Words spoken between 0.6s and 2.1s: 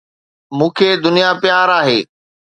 کي دنيا پيار آهي